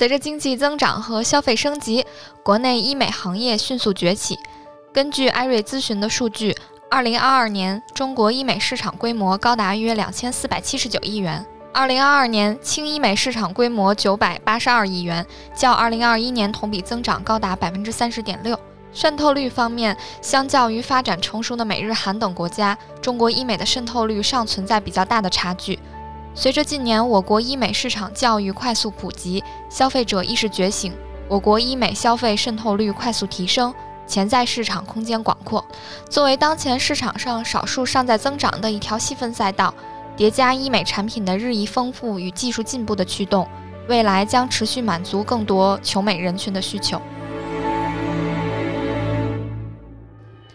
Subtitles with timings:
[0.00, 2.06] 随着经济增长和消费升级，
[2.42, 4.38] 国内医美行业迅速崛起。
[4.94, 6.56] 根据艾瑞咨询的数据，
[6.90, 11.44] 二零二二年中国医美市场规模高达约两千四百七十九亿元。
[11.74, 18.58] 二零二二年轻医美市场规模九百八十二亿元，较二零二一年同比增长高达百分之三十点六。
[18.94, 25.78] 渗透率方面，相较于发展成熟的美日韩等国家，中国医美的渗透率尚存在比较大的差距。
[26.32, 30.92] 随着近年我国医美市场教育快速普及，消费者意识觉醒，
[31.28, 33.72] 我国医美消费渗透率快速提升，
[34.06, 35.64] 潜在市场空间广阔。
[36.10, 39.72] 作为当前市场上少数尚在增长的一条细分赛道。
[40.16, 43.48] 叠加医美产品的日益丰富与技术进步的驱动，
[43.88, 47.00] 未来将持续满足更多求美人群的需求。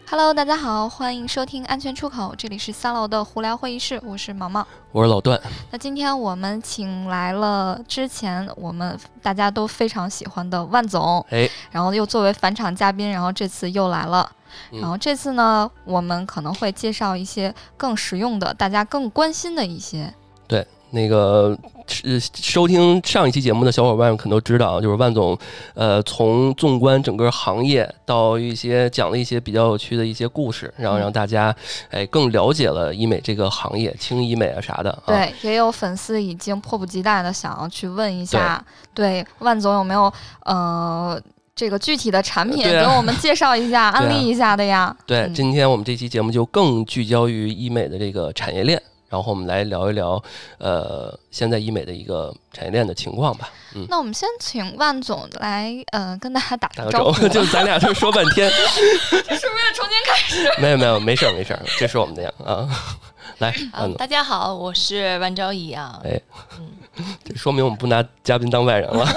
[0.07, 5.39] Hello，大家好，欢迎收听安全出口，这里是三楼的胡聊会议室，我是毛毛，我是老段。
[5.71, 14.31] 那今天我们请来了之前我们大家都非常喜欢的万总，哎，然后又作为返场嘉宾，然后这次又来了。
[14.71, 20.13] 然后这次呢，我们可能会介绍一些更实用的、大家更关心的一些。
[20.47, 21.57] 对，那个
[21.87, 25.37] 是收听上一期节目的小伙伴们可能都知道，就是万总，
[25.73, 31.55] 呃，从纵观整个行业到一些讲了一些比较有趣的一些故事，然后让大家
[31.89, 35.03] 哎更了解了医美这个行业，轻医美啊啥的。
[35.05, 38.63] 对，也有粉丝已经迫不及待的想要去问一下，
[38.93, 40.11] 对万总有没有
[40.43, 41.21] 呃。
[41.57, 44.93] 这个具体的产品给我们介绍一下、 安利一下的呀？
[45.05, 48.77] 对，今天我们这期节目就更聚焦于医美的这个产业链，
[49.15, 50.21] 然后我们来聊一聊，
[50.57, 53.49] 呃，现在医美的一个产业链的情况吧。
[53.73, 57.25] 嗯，那我们先请万总来，呃，跟大家打个招呼。
[57.29, 58.57] 就咱俩这说半天，这
[59.33, 60.61] 是不是重新开始？
[60.61, 62.67] 没有没有，没事儿没事儿，这是我们的呀啊。
[63.39, 66.01] 来，嗯，大家好，我是万昭仪啊。
[66.03, 66.19] 哎，
[66.57, 69.07] 嗯，这说明我们不拿嘉宾当外人了。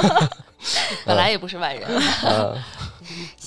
[1.05, 1.89] 本来也不是外人。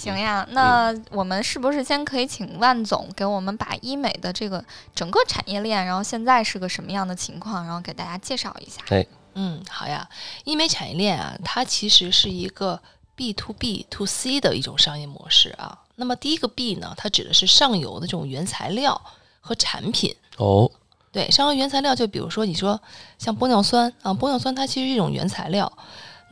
[0.02, 4.64] 行呀，那我们是不是先可以请万总给我们把医美的这个
[4.96, 8.82] 整个产业链，然后现在是个什么样的情况，然后给大家介绍一下？
[8.90, 9.06] 哎，
[9.36, 10.10] 嗯，好呀，
[10.44, 12.82] 医美产业链啊，它其实是一个
[13.16, 15.78] B to B to C 的一种商业模式啊。
[15.98, 19.00] 那么第一个 B 呢，它指的是上游的这种原材料
[19.40, 20.16] 和产品。
[20.38, 20.72] 哦，
[21.12, 22.82] 对，上游原材料就比如说你说
[23.20, 25.72] 像玻尿酸啊，玻尿酸它其实是一种原材料。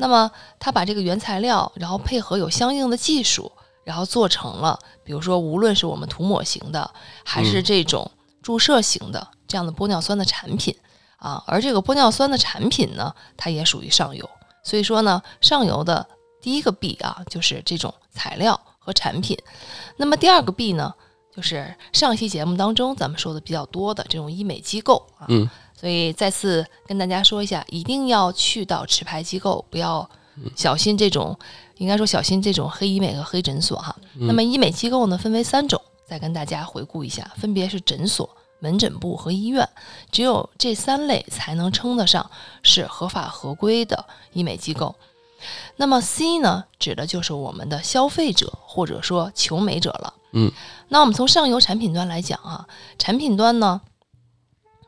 [0.02, 3.52] 那么，它把这个原材料，然后配合有相应的技术，
[3.90, 6.92] 然后做成了，比如说，无论是我们涂抹型的，
[7.26, 10.76] 还是这种注射型的这样的玻尿酸的产品
[11.18, 11.44] 啊。
[11.48, 14.30] 而这个玻尿酸的产品呢，它也属于上游。
[14.62, 16.06] 所以说呢，上游的
[16.40, 19.36] 第一个 B 啊，就是这种材料和产品。
[19.98, 20.94] 那么第二个 B 呢，
[21.36, 25.26] 就是上期节目当中咱们说的比较多的这种医美机构啊。
[25.30, 25.50] 嗯。
[25.74, 30.08] 所以再次跟大家说一下，一定要去到持牌机构，不要
[30.56, 31.36] 小心这种，
[31.80, 33.96] 应该说小心这种黑医美和黑诊所哈。
[34.14, 38.30] 那么医美机构呢，分为三种，再跟大家回顾一下，分别是诊所、
[38.60, 39.68] 门诊部和医院，
[40.12, 42.30] 只有这三类才能称得上
[42.62, 44.96] 是合法合规的医美机构。
[45.78, 50.14] 那么 C 呢，指的就是我们的消费者或者说求美者了。
[50.34, 50.52] 嗯，
[50.90, 52.68] 那我们从上游产品端来讲啊，
[53.00, 53.82] 产品端呢。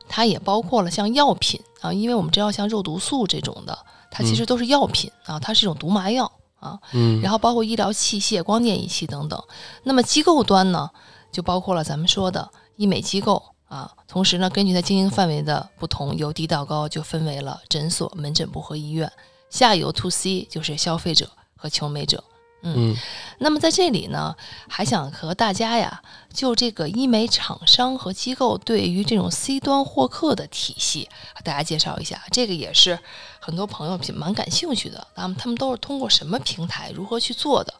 [0.08, 3.78] 它也包括了像药品啊，因为我们知道像肉毒素这种的，
[4.10, 6.30] 它其实都是药品啊，它是一种毒麻药
[6.62, 6.78] 啊。
[6.92, 7.20] 嗯。
[7.20, 9.42] 然后包括医疗器械、光电仪器等等。
[9.82, 10.88] 那么机构端呢，
[11.30, 13.90] 就包括了咱们说的医美机构啊。
[14.06, 19.10] 同时呢，根据它经营范围的不同，由低到高就分为了诊所、门诊部和医院。
[19.50, 22.24] 下游 to C 就是消费者和求美者。
[22.64, 22.96] 嗯，
[23.38, 24.36] 那么在这里呢，
[24.68, 26.00] 还想和大家呀，
[26.32, 32.22] 就这个医美厂商和机构对于这种 C 端获客的体系，和大家介绍一下。
[32.30, 32.96] 这个也是
[33.44, 35.04] 很多朋友蛮感兴趣的。
[35.16, 37.74] 那么他们都是通过什么平台，如何去做的？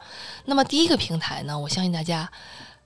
[0.47, 2.29] 那么第一个平台呢，我相信大家，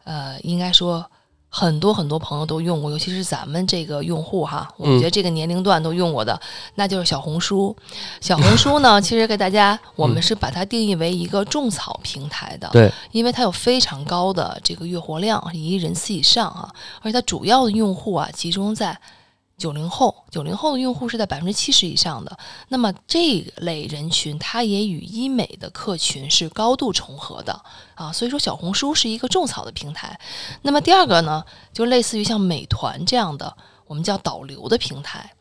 [0.05, 1.11] 呃，应该说。
[1.49, 6.39] 很多很多朋友都用过，尤其是咱们这个用户哈，我觉得这个年龄段都用过的，
[6.75, 7.75] 那就是小红书。
[8.21, 16.69] 小红书呢，其实给大家，我们是把它定义为一个种草平台的，对，因为它有非常高的这个月活量，一亿人次以上啊，
[17.01, 18.99] 而且它主要的用户啊集中在。
[19.59, 22.39] 九零后，九零后的用户是在百分之七十以上的。
[22.69, 27.59] 那么这类人群，它也与医美的客群是高度重合的
[27.95, 28.13] 啊。
[28.13, 30.21] 所以说，小红书是一个种草的平台。
[30.61, 31.43] 那么第二个呢，
[31.73, 33.57] 就类似于像美团这样的，
[33.87, 35.33] 我们叫导流的平台。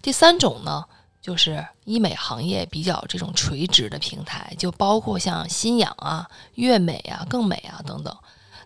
[0.00, 0.82] 第三种呢，
[1.20, 8.16] 就是医美行业比较这种垂直的平台，就包括像新氧啊、悦美啊、更美啊等等。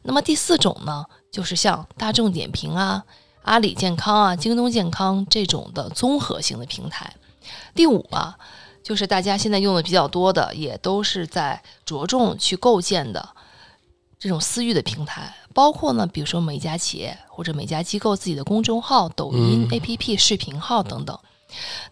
[0.02, 3.02] 那么第四种呢，就是像大众点评啊。
[3.46, 7.14] 阿里健康啊，京东健康这种的综合性的平台。
[7.76, 8.36] 第五啊，
[8.82, 13.28] 就是大家现在用的比较多的，也都是在着重去构建的
[14.18, 21.16] 这种私域的平台，包括呢，比如说每家企业或者每家机构自己的公众号、抖音、嗯 APP、视频号等等。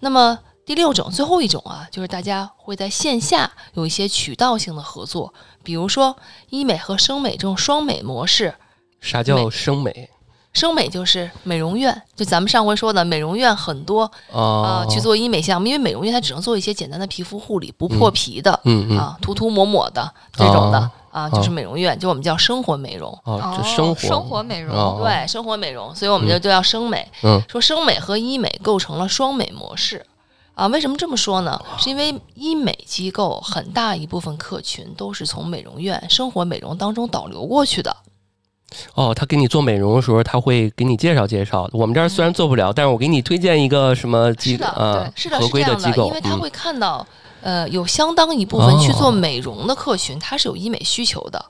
[0.01, 6.17] 那么第六种，最后一种啊，就是大家会在线下有一些渠道性的合作，比如说
[6.51, 8.57] 医美和生美这种双美模式。
[9.01, 10.11] 啥叫生美
[10.55, 14.87] 生美就是美容院，就咱们上回说的美容院很多啊、啊？
[14.89, 23.11] 去做医美项目，因为美容院它只能做一些简单的皮肤护理，不破皮的、嗯嗯啊，涂涂抹抹的这种的、哦啊，就是美容院，就我们叫生活美容。
[23.25, 27.07] 哦，这生活生活美容，哦对，生活美容，所以我们就都要生美。
[27.25, 30.07] 嗯说生美和医美构成了双美模式
[30.55, 30.69] 啊。
[30.69, 31.61] 为什么这么说呢？
[31.79, 37.97] 是因为医美机构很大一部分客群都是从美容院、生活美容当中导流过去的。
[38.95, 41.69] 哦，他给你做美容的时候，他会给你介绍介绍。
[41.73, 47.07] 我们这儿虽然做不了，但是我给你推荐一个什么机是的啊对是的，合是这样的，机构，嗯因为他会看到，
[47.43, 51.45] 呃，有相当一部分去做哦美容的客群，他是有医美需求的。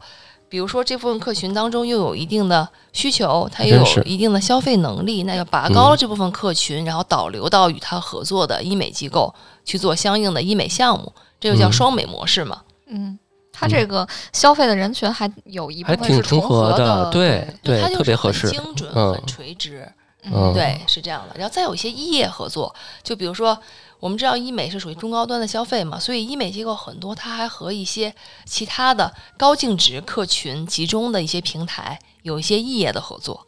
[0.47, 9.35] 比如说这部分客群当中又有一定的需求，他又有一定的消费能力，那要拔高了这部分客群，然后导流到与他合作的医美机构
[9.65, 11.73] 去做相应的医美项目，这就叫嗯。
[11.73, 12.61] 双美模式嘛。
[12.87, 13.19] 嗯，
[13.57, 18.51] 它这个消费的人群还有一部还分是挺重合的，对，对它就是很特别合适。
[18.51, 19.89] 精准、嗯很垂直。
[20.27, 21.37] 嗯对，是这样的。
[21.39, 23.59] 然后再有一些医业合作，就比如说，
[24.01, 28.15] 我们知道医美是属于中高端的消费嘛，所以医美机构很多，它还和一些
[28.47, 33.47] 其他的高净值客群集中的一些平台有一些异业的合作。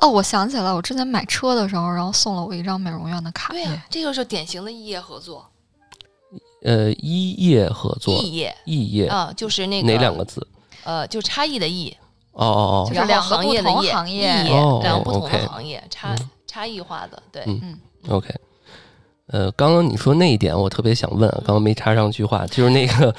[0.00, 3.82] 哦，我想起来，我之前买车的时候，然后送了我一张美容院的卡对呀、片。
[3.90, 5.46] 这就是典型的异业合作。
[6.66, 10.44] 呃，医业合作，异业异业啊，就是那个哪两个字？
[10.82, 11.96] 呃，就差异的异，
[12.32, 17.44] 哦哦哦，就是两个行业的业，不同行业异业哦两个不同的行业，差嗯差异化的，对。
[17.46, 17.78] 嗯
[18.08, 18.34] OK，
[19.28, 23.14] 呃，刚刚你说那一点，我特别想问，啊刚刚没插上句话，就是那个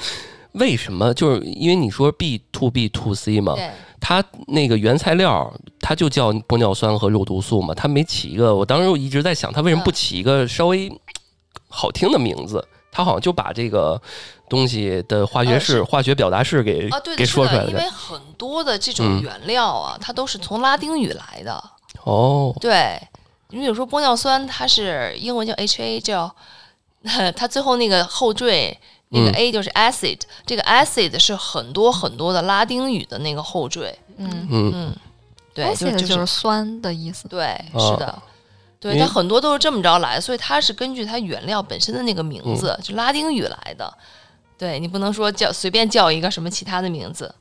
[0.52, 1.14] 为什么？
[1.14, 3.54] 就是因为你说 B to B to C 嘛，
[3.98, 5.50] 它那个原材料
[5.80, 10.92] 它就叫玻尿酸和肉毒素嘛，它没起一个，我当时我一直在想，它为什么不起一个稍微
[11.66, 12.62] 好听的名字？
[12.98, 14.00] 它好像就把这个
[14.48, 17.70] 东西的化学式、呃化学表达式给、啊，对，给，说出来了。
[17.70, 21.62] 因为很多的这种嗯原料啊，它都是从拉丁语来的。
[22.02, 23.00] 哦，对，
[23.50, 26.34] 你比如说玻尿酸，它是英文叫 HA，叫
[27.36, 28.76] 它最后那个后缀
[29.10, 33.96] 那个嗯 A 就是 acid，、这个 acid 是很多很多的拉丁语的那个后缀。
[34.16, 34.96] 嗯，嗯，嗯，
[35.54, 37.28] 对，就 acid 就就是酸的意思。
[37.28, 38.22] 对，哦是的。
[38.80, 43.92] 对，它很多都是这么着来，所以它是根据它原料本身的那个名字，嗯就拉丁语来的。
[44.56, 47.32] 对你不能说叫随便叫一个什么其他的名字。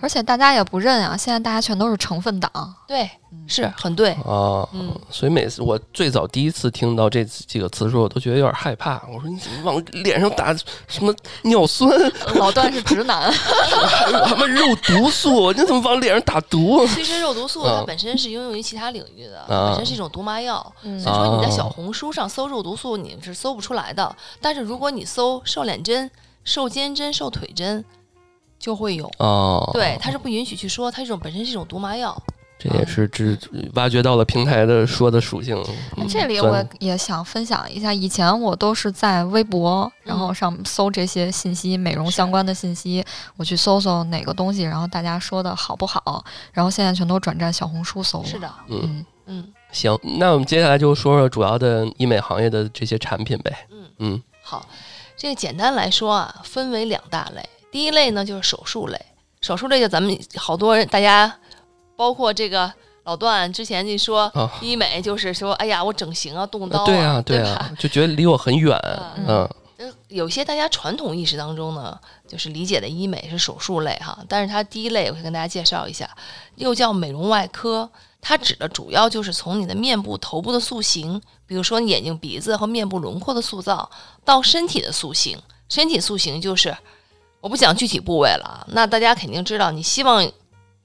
[0.00, 2.50] 而且大家也不认啊，现在大家全都是成分党。
[2.86, 3.08] 对，
[3.46, 4.12] 是很对。
[4.12, 9.02] 啊，嗯所以每次我最早第一次听到这几个词的时候，我都觉得有点害怕。
[9.12, 10.54] 我说你怎么往脸上打
[10.86, 11.90] 什么尿酸，
[12.36, 15.52] 老段是直男， 还有什么肉毒素？
[15.52, 16.86] 你怎么往脸上打毒？
[16.88, 20.64] 其实肉毒素它啊本身是应用于其他领域的，啊本身是一种毒麻药。
[20.82, 24.14] 嗯所以说你在啊小红书上搜肉毒素，你是搜不出来的。
[24.40, 26.10] 但是如果你搜瘦脸针、
[26.44, 27.84] 瘦肩针、瘦腿针，
[28.58, 29.10] 就会有。
[29.18, 32.16] 哦，对，它是不允许去说，它这种本身是一种毒麻药。
[32.60, 33.38] 这也是只
[33.74, 35.56] 挖掘到了平台的说的属性。
[35.96, 43.04] 嗯这里我也想分享一下，以前我都是在微博，然后上搜这些信息，美容相关的信息，
[43.36, 48.26] 我去搜搜哪个东西，然后大家说的好不好，然后现在全都转战小红书搜了。
[48.26, 53.68] 是，的，嗯，嗯，嗯行，那我们接下来就说说主要的医美行业的这些产品呗。
[53.70, 54.66] 嗯，嗯好，
[55.16, 57.48] 这个简单来说啊，分为两大类。
[57.70, 59.00] 第一类呢就是手术类，
[59.40, 61.38] 手术类就咱们好多人大家，
[61.96, 62.72] 包括这个
[63.04, 68.78] 老段之前就说啊，医美就是说，哎呀，我整形啊，动刀对啊，对啊吧？，就觉得离我很远。
[69.26, 69.48] 嗯
[70.08, 71.96] 有些大家传统意识当中呢，
[72.26, 76.08] 就是理解的医美是手术类哈，但是它第一类我会跟大家介绍一下，
[76.56, 77.88] 又叫美容外科，
[78.20, 83.88] 它指的主要就是从你的面部、头部的塑形，比如说你眼睛、鼻子和面部轮廓的塑造，
[84.24, 85.38] 到身体的塑形。
[85.68, 86.74] 身体塑形就是
[87.40, 90.26] 我不讲具体部位了啊，那大家肯定知道，你希望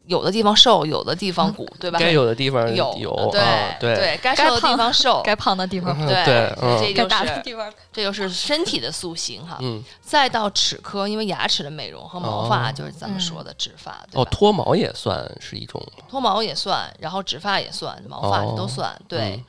[0.06, 1.98] 有的地方瘦，有的地方鼓，对吧？
[1.98, 9.58] 该有的地方有有，对、啊对对，该该瘦的地方瘦，该胖的地方胖对对嗯这就该的是地方这就是身体的塑形哈。
[9.62, 15.82] 嗯，再到齿科，因为牙齿的美容和毛发，哦就是咱们说的植发，对哦，脱毛也算是一种。
[16.10, 18.94] 脱毛也算，然后植发也算，毛发哦都算。
[19.08, 19.46] 对，嗯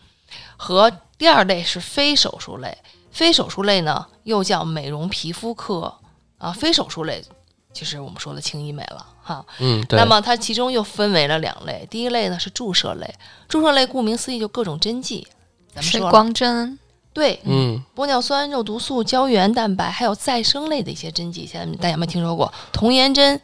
[0.56, 2.78] 和第二类是非手术类，
[3.10, 5.92] 非手术类呢又叫美容皮肤科
[6.44, 7.24] 啊，非手术类
[7.72, 9.44] 就是我们说的轻医美了哈。
[9.58, 9.98] 嗯，对。
[9.98, 13.14] 那么它其中又分为了两类，第一类呢是注射类，
[13.48, 15.26] 注射类顾名思义就各种针剂，
[15.74, 16.78] 咱们水说了光针，
[17.12, 22.52] 对，嗯，玻尿酸、肉毒素、胶原蛋白，还有再生类的一些针剂，现在大家有没有听说过？
[22.72, 23.40] 童颜针、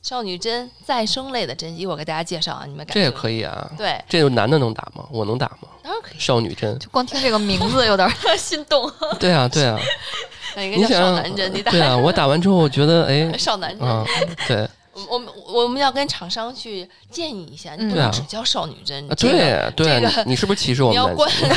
[0.00, 3.10] 少女针、再生类的针剂，我给大家介绍啊，你们感这也。
[3.10, 3.70] 可以啊。
[3.76, 5.04] 对，这个男的能打吗？
[5.10, 5.68] 我能打吗？
[5.82, 6.18] 当然可以。
[6.18, 6.76] 少女针？
[6.78, 8.90] 就光听这个名字有点 心动。
[9.20, 9.78] 对啊，对啊，
[10.76, 13.86] 你想少男针，你打对啊，我打完之后，我觉得哎， 少男针。
[13.88, 14.04] 啊，
[14.46, 21.50] 对 我我们我们要跟厂商去建议一下，不能只教少女针，对对这个啊，你你是不是歧视我你要关们？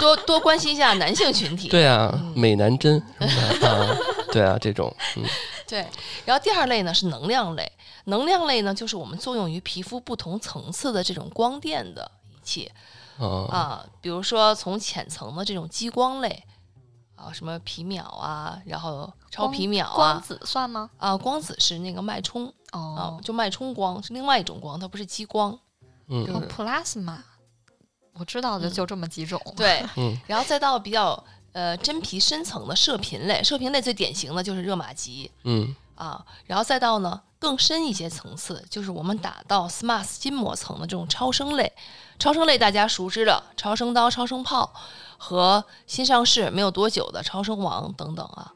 [0.00, 1.68] 多多关心一下男性群体。
[1.68, 3.96] 对啊，嗯美男针什么的啊，
[4.32, 5.24] 对啊，这种，嗯
[5.68, 5.86] 对，
[6.24, 7.70] 然后第二类呢是能量类，
[8.04, 12.70] 能量类呢就是我们作用于皮肤不同层次的这种光电的仪器
[13.18, 16.42] 啊啊，比如说从浅层的这种激光类
[17.20, 20.88] 啊，什么皮秒啊，然后超皮秒啊，光子算吗？
[20.96, 25.58] 啊，光子是那个脉冲啊哦，，就脉冲光是另外一种光，它不是激光。
[26.08, 27.18] 嗯就是哦，plasma，
[28.14, 29.40] 我知道的就这么几种。
[29.56, 31.22] 对，嗯然后再到比较
[31.52, 41.72] 呃真皮深层的射频类，射频类最典型的就是热玛吉嗯啊，然后再到呢更深一些层次，就是我们打到 SMAS 筋膜层的这种超声类。
[42.18, 44.70] 超声类大家熟知的超声刀、超声炮
[45.22, 48.50] 和新上市没有多久的超声王等等啊，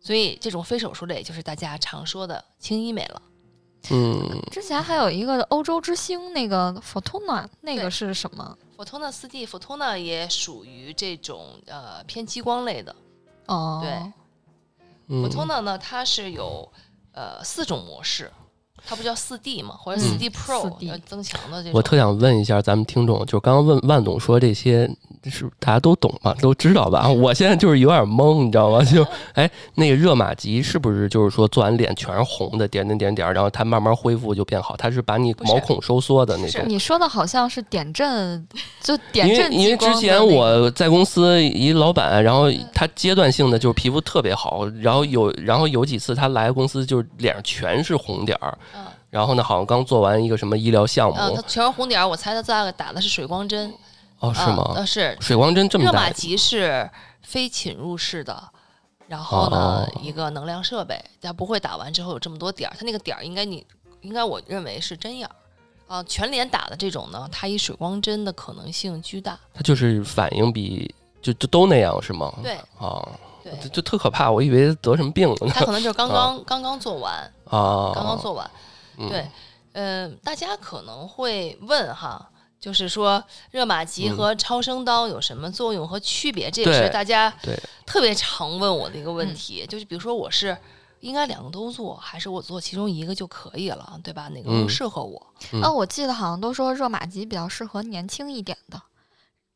[0.00, 3.22] 所以这种非手术类就是大家常说的轻医美了。
[3.90, 12.96] 嗯，之前还有一个欧洲之星，那个 Fortuna，那个是什么？Fortuna 四 D Fortuna 也属于这种呃偏激光类的。
[13.46, 14.12] 哦，对。
[15.06, 15.22] 嗯。
[15.22, 16.68] Fortuna 呢，它是有
[17.12, 18.32] 呃四种模式，
[18.84, 21.72] 它不叫四 D 嘛，或者嗯四 D Pro、4D 呃增强的这种。
[21.74, 24.88] 我特想问一下咱们听众，就是刚刚问万总说这些
[25.24, 26.34] 是大家都懂吗？
[26.40, 27.08] 都知道吧？
[27.08, 28.82] 我现在就是有点懵，你知道吗？
[28.84, 34.76] 就 哎，那个热玛吉是不是就是说做完脸全是红的，点点点点，然后它慢慢恢复就变好？
[34.76, 36.62] 它是把你毛孔收缩的那种。
[36.66, 38.46] 你说的好像是点阵，
[38.80, 48.75] 就点因为阵因为之前我在公司一老板，然后他阶段性的就是皮肤特别好，然后有然后有几次他来公司就是脸上全是红点儿，嗯
[49.10, 53.72] 然后呢好像刚做完一个什么医疗项目全是红点儿，我猜他大概打的是水光针。
[54.18, 54.72] 哦是啊吗？
[54.74, 56.90] 呃，是水光针这么大热玛吉是
[57.22, 58.42] 非侵入式的。
[59.08, 63.64] 然后呢，哦一个能量设备，它不会打完之后有这么多点儿，它那个点儿应该你
[64.00, 65.34] 应该我认为是针眼儿
[65.86, 66.02] 啊。
[66.04, 69.38] 全脸打的这种呢，它以水光针的可能性巨大。
[69.54, 72.32] 它就是反应比就就都那样是吗？
[72.42, 73.06] 对啊，
[73.44, 78.50] 对，就就特可怕，我以为得什么病了呢它可能就是刚刚刚刚做完，啊，刚刚做完。
[78.98, 79.30] 嗯对，
[79.72, 86.50] 嗯、大家可能会问哈，就是说热玛吉和超声刀有什么作用和区别？
[86.50, 89.66] 这也是大家对特别常问我的一个问题。
[89.68, 90.56] 就是比如说我是
[91.00, 94.28] 应该两个都做，还是我做其中一个就可以了，对吧？
[94.28, 95.26] 哪个更嗯适合我？
[95.52, 98.80] 嗯哦，我记得好像都说热玛吉比较适合年轻一点的，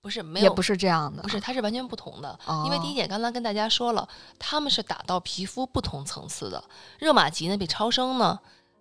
[0.02, 2.38] 不是没有也不是这样的，不是，它是完全不同的。
[2.44, 4.06] 哦，因为第一点，刚才跟大家说了，
[4.38, 6.62] 他们是打到皮肤不同层次的。
[6.98, 8.38] 热玛吉呢，比超声呢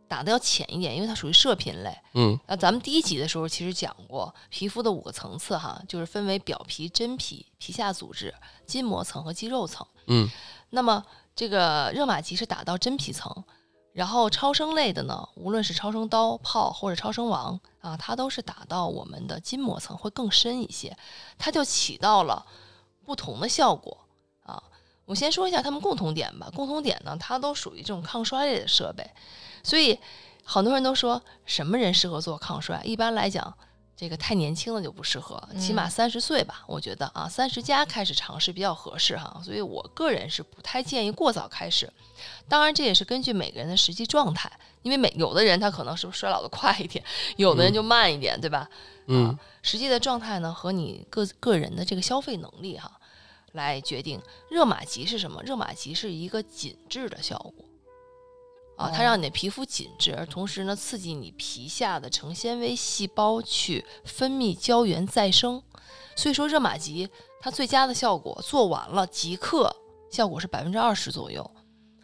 [0.09, 1.97] 打的要浅一点，因为它属于射频类。
[2.15, 8.33] 嗯那，咱们第一集的时候其实讲过皮肤的五个层次哈，就是分为表皮、真皮、皮下组织、
[8.65, 9.85] 筋膜层和肌肉层。
[10.07, 10.27] 嗯
[10.71, 13.43] 那么这个热玛吉是打到真皮层，
[13.93, 20.97] 然后超声类的呢，无论是超声刀、炮或者超声王啊，它都是打到我们的筋膜层，会更深一些，
[21.37, 22.45] 它就起到了
[23.05, 23.97] 不同的效果
[24.43, 24.61] 啊。
[25.05, 29.09] 我先说一下它们共同点吧，共同点呢，它都属于这种抗衰类的设备，
[29.63, 29.99] 所以
[30.43, 32.81] 很多人都说什么人适合做抗衰？
[32.83, 33.53] 一般来讲。
[33.99, 39.41] 这个太年轻了就不适合，起码嗯三十岁吧，我觉得啊，三十加开始尝试比较合适哈。
[39.43, 41.91] 所以我个人是不太建议过早开始。
[42.47, 44.49] 当然，这也是根据每个人的实际状态，
[44.83, 47.03] 因为每有的人他可能是衰老的快一点，
[47.35, 48.69] 有的人就慢一点，对吧？
[49.07, 52.89] 嗯啊，实际的状态呢和你个个人的这个消费能力哈
[53.51, 54.21] 来决定。
[54.49, 55.43] 热玛吉是什么？
[55.43, 57.65] 热玛吉是一个紧致的效果。
[58.79, 65.61] 啊，它哦让你的皮肤紧致，而同时呢，刺激你皮下的成纤维细胞去分泌胶原再生。
[66.15, 67.09] 所以说，热玛吉
[67.41, 69.75] 它最佳的效果做完了即刻
[70.09, 71.49] 效果是百分之二十左右，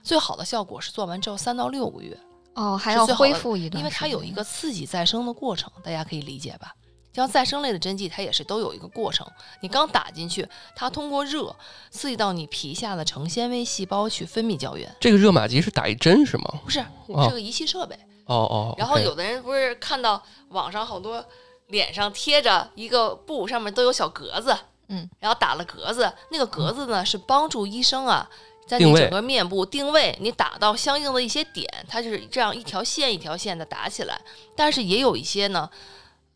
[0.04, 2.18] 最好的效果是做完之后三到六个月，
[2.54, 6.74] 哦还要恢复一段，因为它有一个刺激再生的过程，大家可以理解吧？
[7.16, 9.26] 像再生类的针剂，它也是都有一个过程。
[9.62, 11.56] 你刚打进去，它通过热
[11.90, 16.60] 刺激到你皮下的成纤维细胞去分泌胶原，这个热玛吉是打一针是吗？
[16.64, 17.96] 不是哦是个仪器设备。
[18.26, 21.24] 哦哦，然后有的人不是看到网上好多
[21.68, 24.58] 脸上贴着一个布，上面都有小格子，
[24.88, 28.30] 嗯，然后打了格子，那个格子呢是帮助医生啊。
[28.68, 34.20] 在你整个面部定位，你打到相应的一些点，它就是这样一条线一条线的打起来。
[34.56, 35.70] 但是也有一些呢，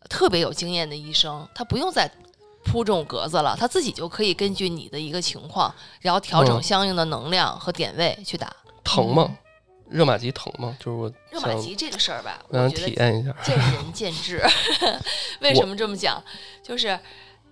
[0.10, 2.12] 特别有经验的医生，他不用再
[2.66, 8.52] 铺这种格子了，他自己就可以根据你的一个情况，然后调整嗯相应的能量和点位去打。
[8.84, 9.38] 疼吗？
[9.88, 10.76] 热玛吉疼吗？
[10.80, 13.34] 就是我热玛吉这个事儿吧，我想体验一下。
[13.44, 14.44] 见仁见智。
[15.42, 16.22] 为什么这么讲？
[16.62, 17.00] 就是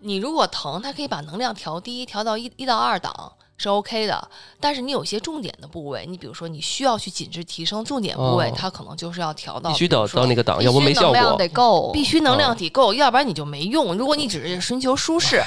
[0.02, 4.28] 你如果疼，它可以把能量调低，调到一一到二档是 OK 的。
[4.60, 11.38] 但是你有些重点的部位，你比如说你需要去紧致提升重点部位，哦它可能就是要调到必须得比如说到那个档，必要不没效须能量。
[11.38, 13.96] 得够，必须能量哦体够，要不然你就没用。
[13.96, 15.44] 如果你只是寻求舒适，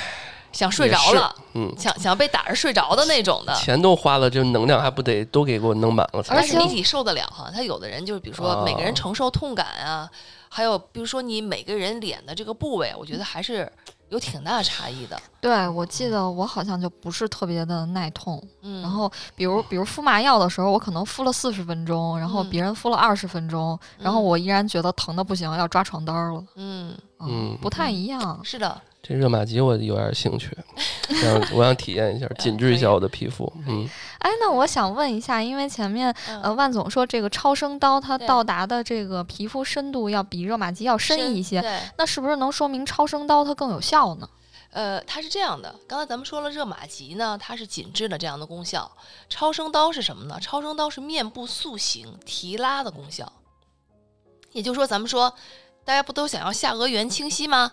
[0.53, 3.55] 想睡着了，嗯，想想被打着睡着的那种的。
[3.55, 7.49] 钱都花了，这能量还不得都给给我弄满了才而且你得受得了哈。
[7.55, 10.11] 他有的人就是，比如说每个人哦承受痛感啊，
[10.49, 13.71] 还有比如说你每个人脸的这个部位，我觉得还是
[14.11, 15.21] 有挺大差异的。
[15.41, 18.43] 对，我记得我好像就不是特别的耐痛。
[18.61, 26.45] 嗯，然后，比如比如敷麻药的时候，我可能敷了四十分钟，然后嗯别人敷了二十分钟，然后嗯我依然觉得疼的不行，要抓床单儿了。
[26.57, 28.39] 嗯，嗯不太一样。
[28.45, 30.57] 是的，这热玛吉我有点兴趣，
[31.21, 33.53] 想我想体验一下，紧致一下我的皮肤。
[33.67, 33.85] 嗯，
[34.21, 41.61] 哎，那我想问一下，因为前面呃嗯，万总说这个超声刀它到达的这个皮肤深度要比热玛吉要深一些，
[41.99, 44.31] 那是不是能说明超声刀它更有效呢？
[44.71, 48.89] 呃，它是这样的，刚才咱们说了热玛吉呢，它是紧致的这样的功效。
[49.29, 50.39] 超声刀是什么呢？
[50.41, 53.33] 超声刀是面部塑形提拉的功效。
[54.53, 55.35] 也就是说，咱们说，
[55.85, 57.73] 大家不都想要下颌缘清晰吗？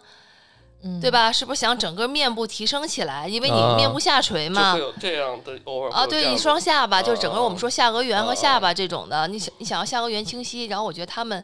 [0.84, 1.10] 嗯，对？
[1.10, 1.32] 吧？
[1.32, 3.28] 是不是想整个面部提升起来？
[3.28, 4.74] 因为你啊面部下垂嘛。
[4.74, 11.44] 会有这样的偶尔啊，对你双下巴，就是整个我们哦说下颌缘和哦下巴这种的，你想你想要下颌缘清晰，然后我觉得他们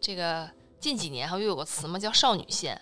[0.00, 0.48] 这个
[0.80, 2.80] 近几年还又有个词嘛，叫少女线。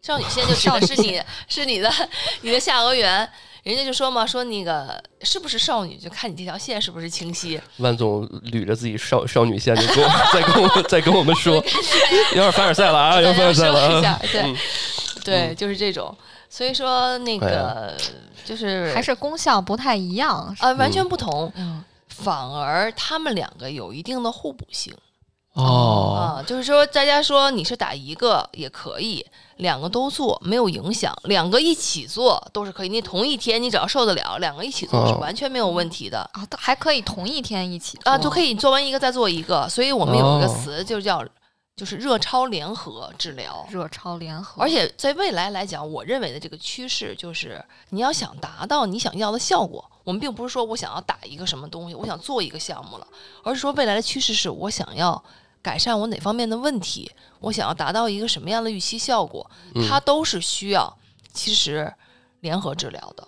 [0.00, 1.92] 少女线就指的是你 是你的
[2.42, 3.28] 你的下颌缘，
[3.64, 7.60] 人家就说嘛，说那个是不是少女，就看你这条线是不是清晰。
[7.78, 11.56] 万总捋着自己少少女线，就跟我再跟我再跟我们说，
[12.32, 14.20] 有点凡尔赛了啊，有点凡尔赛了啊。
[14.32, 14.56] 对、嗯
[15.30, 16.14] 对，就是这种。
[16.48, 17.94] 所以说那个
[18.44, 20.54] 就是还是功效不太一样。
[20.60, 24.94] 啊、完全不同，嗯，反而他们两个有一定的互补性。
[25.54, 32.88] 哦，啊，就是说，大家说你是打一个也可以，两个都做没有影响，两个一起做都是可以。
[32.88, 36.18] 你同一天你只要受得了，两个一起做是哦完全没有问题的。
[36.32, 41.24] 啊，还可以同一天一起啊，就可以做完一个再做一个，所以我们有一个哦词就叫
[41.78, 43.64] 就是热超联合治疗。
[43.70, 53.06] 热超联合，而且在未来来讲，我认为的这个趋势就是，你要想达到你想要的效果，我们并不是说我想要打一个什么东西，我想做一个项目了，
[53.44, 55.22] 而是说未来的趋势是我想要
[55.62, 60.98] 改善我哪方面的问题，我想要达到一个什么样的预期效果，嗯它都是需要
[61.32, 61.94] 其实
[62.40, 63.26] 联合治疗的。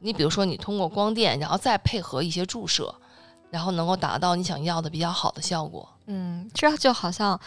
[0.00, 2.94] 你比如说，你通过光电，然后再配合一些注射，
[3.50, 5.88] 然后能够达到你想要的比较好的效果。
[6.06, 7.38] 嗯，这就好像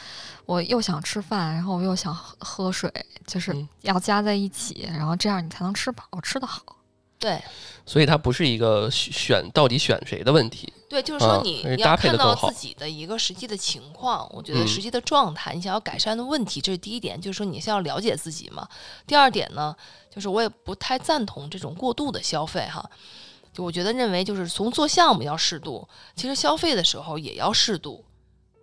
[0.46, 2.92] 我又想吃饭，然后我又想喝喝水，
[3.26, 6.62] 就是嗯要加在一起，然后这样你才能吃饱，吃得好。
[7.18, 7.40] 对
[7.86, 10.74] 所以它不是一个选到底选谁的问题。
[10.90, 18.68] 对，就是说啊你、要看到自己的一个实际的情况，我觉得嗯实际的状态，你想要改善的问题，这是第一点，就是说你是要了解自己嘛。
[19.06, 19.76] 第二点呢，
[20.10, 22.90] 就是我也不太赞同这种过度的消费哈。
[23.54, 28.04] 就我觉得认为就是从做项目要适度，其实消费的时候也要适度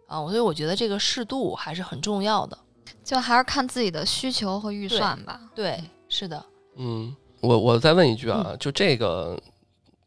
[0.07, 0.18] 啊。
[0.27, 2.59] 所以我觉得这个适度还是很重要的。
[3.05, 5.40] 就还是看自己的需求和预算吧。
[5.55, 6.44] 对，是的。
[6.77, 9.38] 嗯，我我再问一句嗯啊，就这个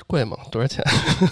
[0.08, 0.38] 贵吗？
[0.52, 0.84] 多少钱？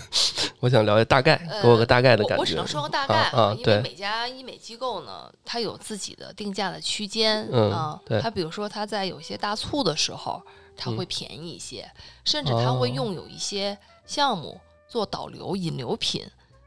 [0.62, 2.36] 我想了解大概，呃给我个大概的感觉。
[2.36, 8.00] 我我只能说个大概因为啊啊对每家医美机构呢，它有自己的定价的区间、嗯啊。
[8.06, 10.42] 对它比如说它在有些大促的时候，
[10.80, 10.98] 它嗯。
[10.98, 11.92] 会便宜一些，
[12.24, 12.94] 甚至它会哦。
[12.96, 16.26] 用有一些项目做导流引流品，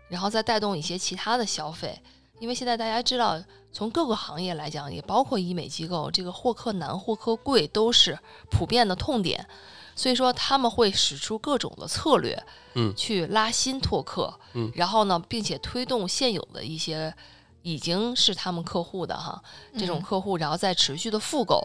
[0.08, 1.98] 然后再带动一些其他的消费。
[2.38, 3.40] 因为现在大家知道，
[3.72, 8.18] 从各个行业来讲，也包括医美机构，这个获客难、获客贵都是
[8.50, 9.46] 普遍的痛点。
[9.94, 12.42] 所以说他们会使出各种的策略，
[12.74, 12.92] 嗯。
[12.96, 14.72] 去拉新拓客，嗯。
[14.74, 17.14] 然后呢，并且推动现有的一些
[17.62, 19.40] 已经是他们客户的哈
[19.78, 20.02] 这种嗯。
[20.02, 21.62] 客户，然后再持续的复购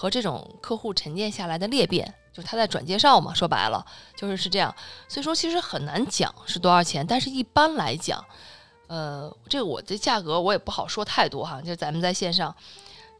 [0.00, 3.84] 和这种客户沉淀下来的裂变，就是他在转介绍嘛，说白了
[4.16, 4.74] 就是是这样。
[5.06, 8.24] 所以说其实很难讲是多少钱，但是一般来讲，
[8.86, 12.54] 呃，这个我的价格我也不好说太多哈，就咱们在线上。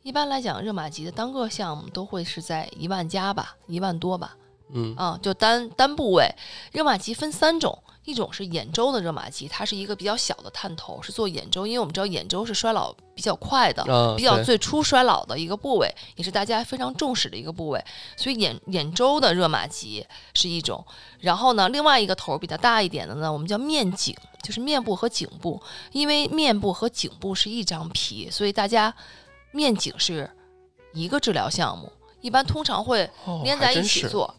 [0.03, 4.35] 一般来讲，热玛吉的单个项目都会是在一万加吧，一万多吧，
[4.73, 6.33] 嗯啊，就单单部位。
[6.73, 17.85] 热玛吉分三种，一种是眼周的热玛吉，它是一个比较小的探头，是做眼周，因为我们知道眼周是衰老比较快的，啊，比较最初衰老的一个部位，也是大家非常重视的一个部位。
[18.17, 20.85] 所以眼眼周的热玛吉是一种，
[21.19, 25.61] 然后呢，另外一个头儿比它大一点的呢，我们叫面颈，就是面部和颈部，
[25.93, 28.95] 因为面部和颈部是一张皮，所以大家
[29.53, 30.31] 面颈是
[30.93, 31.91] 一个治疗项目。
[32.23, 34.35] 一般通常会哦连在一起做，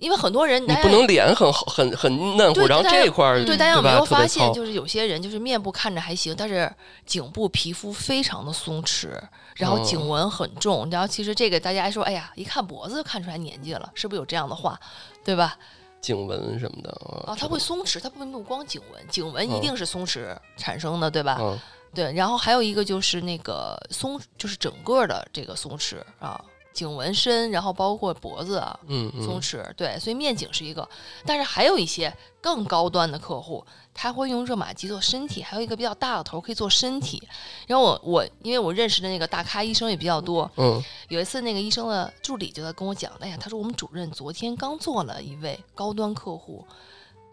[0.00, 6.70] 因为很多人你不能脸很好很很嫩乎，然后这块儿对大家有没有发现，就是有些人就是面部看着还行，但是
[7.06, 9.10] 颈部皮肤非常的松弛，
[9.56, 14.78] 然后哦颈纹很重，然后其实这个大家还说，哎呀，一看脖子就看出来年纪了，是不是有这样的话，
[15.24, 15.56] 对吧？
[16.00, 16.90] 颈纹什么的
[17.26, 21.36] 啊，它会松弛，它不不光颈纹，颈纹嗯一定是松弛产生的，对吧？
[21.40, 21.58] 嗯。
[21.92, 26.40] 对，然后还有一个就是那个松，就是整个的这个松弛啊，
[26.80, 29.22] 颈纹身，然后包括脖子啊，嗯嗯。
[29.22, 30.88] 松弛，对，所以面颈是一个，
[31.26, 33.62] 但是还有一些更高端的客户，
[33.92, 37.22] 他会用热玛吉做身体，还有一个比较大的头可以做身体。
[37.66, 40.82] 然后我我因为我认识的那个大咖医生也比较多，嗯。
[41.08, 46.64] 有一次那个医生的助理就在跟我讲，哎呀，他说我们主任昨天刚做了一位高端客户，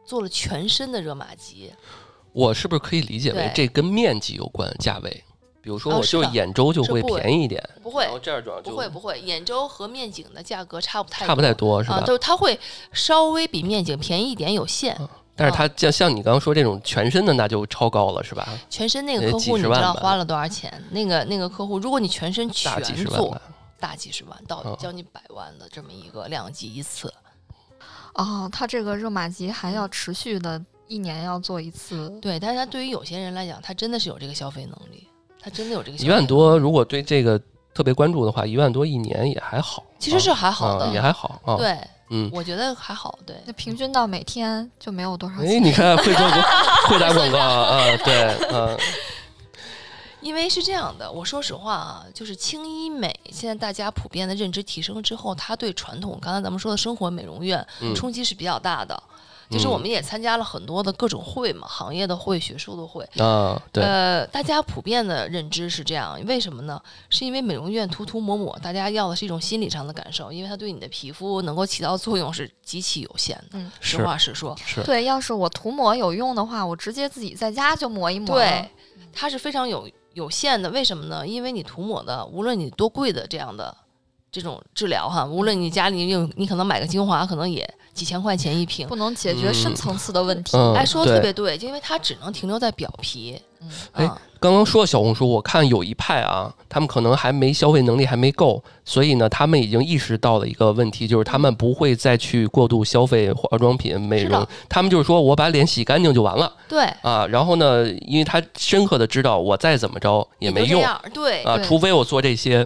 [0.06, 1.72] 做了全身的热玛吉，
[2.34, 5.24] 我是不是可以理解为这跟面积有关价位？
[5.68, 12.06] 比如说我就眼周就会便宜一点，不会然后这样主要就不会不会，眼周和面颈的价格差不太差不太多是吧啊，？
[12.06, 12.58] 就是它会
[12.94, 14.96] 稍微比面颈便宜一点，有限。
[14.98, 18.48] 嗯但是它像像你刚刚说这种全身的，那就超高了是吧？
[18.72, 20.82] 全身那个客户，你知道花了多少钱？
[20.90, 23.42] 那个那个客户，如果你全身大全做几十万吧，。
[23.80, 27.14] 大几十万到嗯将近百万的这么一个量级一次，
[28.16, 32.10] 哦，它这个热玛吉还要持续的，一年要做一次。
[32.20, 35.08] 对，但是它对于有些人来讲，他真的是有这个消费能力，
[35.48, 37.42] 他真的有这个消一万多，如果对这个
[37.74, 41.80] 特别关注的话，一万多一年也还好，其实是还好啊的，也还好啊。，对，
[42.10, 43.34] 嗯，我觉得还好，对。
[43.46, 45.64] 那平均到每天就没有多少哎，钱。
[45.64, 46.30] 你看会做
[46.90, 48.78] 会打广告啊， 对，嗯
[50.20, 59.02] 因为是这样的，我说实话啊，就是轻医美，现在大家普遍的认知提升之后，它对传统刚才咱们说的生活美容院嗯冲击是比较大的。
[59.50, 63.04] 就是我们也参加了很多的各种会嘛，行业的会、学术的会。
[63.24, 66.82] 啊，对，呃，大家普遍的认知是这样，为什么呢？
[67.10, 73.52] 是因为美容院涂涂抹抹，大家要的是一种心理上的感受，因为它对你的皮肤能够起到作用是极其有限的。
[73.54, 78.36] 嗯，实话实说，是，对，要是我涂抹有用的话，我直接自己在家就抹一抹。
[78.36, 78.70] 对，
[79.14, 80.70] 它是非常有有限的。
[80.72, 81.26] 为什么呢？
[81.26, 83.76] 因为你涂抹的，无论你多贵的这样的
[84.32, 88.88] 这种治疗哈，无论你家里有，你可能买个精华，可能也几千块钱一瓶。
[88.88, 90.56] 不能解决深嗯层次的问题。
[90.58, 93.40] 嗯哎，说的特别对，就因为它只能停留在表皮。
[93.60, 107.26] 嗯哎啊，刚刚说小红书，我看有一派啊，他们可能还没消费能力还没够，所以呢，他们已经意识到了一个问题，就是他们不会再去过度消费化妆品、美容，他们就是说我把脸洗干净就完了对，啊。
[107.26, 110.80] 然后呢，因为他深刻的知道我再怎么着也没用。
[111.12, 112.66] 对，啊，对除非我做这些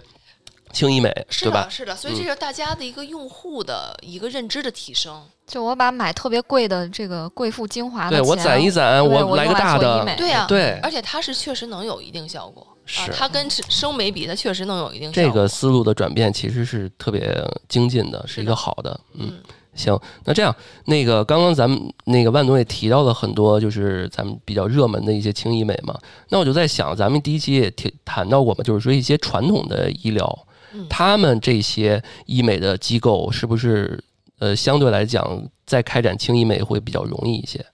[0.72, 1.08] 轻医美，
[1.50, 1.70] 吧的，？
[1.70, 5.22] 是的，所以这嗯是大家的一个用户的一个认知的提升。
[5.46, 12.66] 就我把买特别贵的这个贵妇精华的对我攒一攒，对我来个大的，对呀、对，而且它是确实能有一定效果。
[12.66, 15.30] 啊是，它跟生美比，它确实能有一定效果。
[15.30, 19.28] 这个思路的转变其实是特别精进的，是一个好的，嗯。
[19.30, 19.42] 嗯，
[19.74, 20.54] 行，那这样，
[20.86, 25.98] 那个刚刚咱们那个万总也提到了很多，就是咱们比较热门的一些轻医美嘛。
[26.28, 30.51] 那我就在想，咱们第一期也提谈到过嘛，就是说一些传统的医疗，嗯
[30.88, 34.02] 他们这些医美的机构是不是
[34.38, 37.64] 呃相对来讲，在开展轻医美会比较容易一些？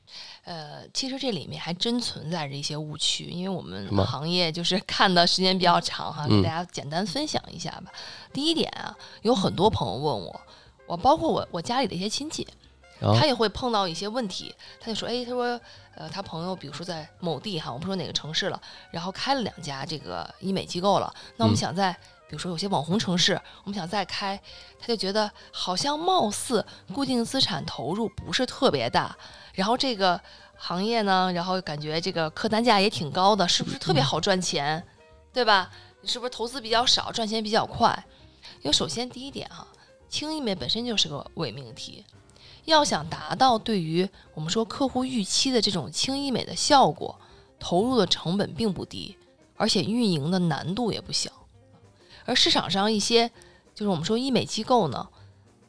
[0.44, 7.92] 呃，其实这里面还真存在着一些误区，因为我们行业就是看的时间比较长哈，嗯给大家简单分享一下吧。
[8.32, 10.40] 第一点啊，有很多朋友问我，
[10.86, 12.48] 我包括我我家里的一些亲戚，
[13.18, 15.60] 他也会碰到一些问题，他就说，哎，他说，
[15.94, 18.58] 呃，他朋友比如说在某地哈，我不说哪个城市了，
[18.90, 21.94] 然后开了两家这个医美机构了，那我们嗯想在。
[22.28, 24.38] 比如说有些网红城市，我们想再开，
[24.78, 29.16] 他就觉得好像貌似固定资产投入不是特别大，
[29.54, 30.20] 然后这个
[30.56, 34.86] 行业呢，然后感觉这个客单价也挺高的，是不是特别好赚钱，
[35.32, 35.70] 对吧？
[36.02, 38.04] 你是不是投资比较少，赚钱比较快？
[38.60, 39.66] 因为首先第一点哈、
[40.10, 42.04] 轻医美本身就是个伪命题，
[42.66, 47.18] 要想达到对于我们说客户预期的这种轻医美的效果，
[47.58, 49.16] 投入的成本并不低，
[49.56, 51.30] 而且运营的难度也不小。
[52.28, 53.26] 而市场上一些
[53.74, 55.08] 就是我们说医美机构呢，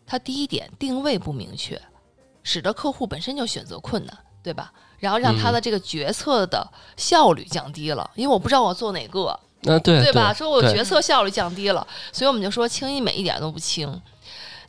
[0.06, 1.82] 它第一点定位不明确，
[2.44, 4.74] 使得客户本身就选择困难，对吧？
[5.00, 10.34] 然后让他的这个决策的效率降低了，因为我不知道我做哪个，那对对吧？
[10.34, 14.02] 说我决策效率降低了，所以我们就说轻医美一点都不轻。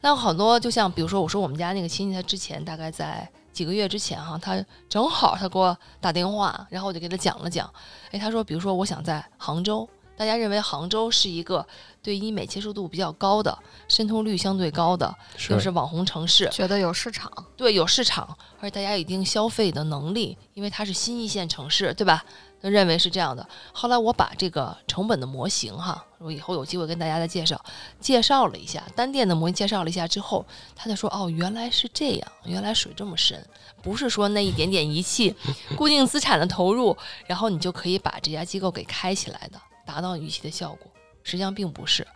[0.03, 7.69] 那很多就像比如说，我说我们家那个亲戚，他之前大概在几个月之前哈，他正好他给我打电话，然后我就给他讲了讲。
[8.13, 9.89] 哎，他说，比如说我想在杭州，
[10.21, 11.67] 大家认为杭州是一个
[12.03, 15.07] 对医美接受度比较高的、渗透率相对高的，
[15.49, 22.23] 又是是网红城市，觉得有市场，对，有市场，而且大家有一定消费的能力，因为它是新一线城市，对吧？
[22.61, 23.49] 认为是这样的。
[23.73, 27.59] 后来我把这个成本的模型哈，我以后有机会跟大家再介绍，
[27.99, 30.45] 介绍了一下单店的模型，介绍了一下之后，
[30.77, 33.43] 他就说哦，原来是这样，原来水这么深，
[33.83, 35.35] 不是说那一点点仪器、
[35.79, 36.95] 固定资产的投入，
[37.27, 39.59] 然后你就可以把这家机构给开起来的，
[39.91, 40.89] 达到预期的效果，
[41.25, 42.07] 实际上并不是。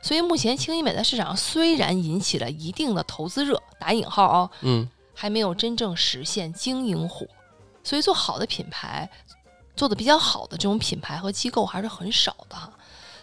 [0.00, 7.26] 所以目前轻医美在市场上虽然引起了一定的投资热，打引号啊，嗯还没有真正实现经营火。
[7.84, 9.10] 所以做好的品牌，
[9.76, 12.72] 做的比较好的这种品牌和机构还是很少的哈。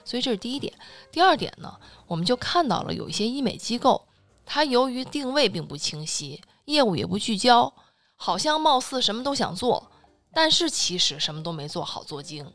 [0.03, 0.71] 所以这是第一点。
[1.11, 1.73] 第二点呢，
[2.05, 4.05] 我们就看到了有一些医美机构，
[4.45, 7.73] 它由于定位并不清晰，业务也不聚焦，
[8.15, 9.89] 好像貌似什么都想做，
[10.33, 12.45] 但是其实什么都没做好做精。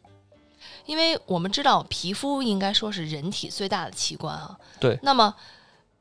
[0.86, 5.34] 因为我们知道皮肤应该说是人体最大的器官啊，对那么